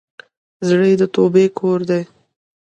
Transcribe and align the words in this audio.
زړه 0.67 0.87
د 0.99 1.03
توبې 1.13 1.45
کور 1.57 1.79
دی. 1.89 2.01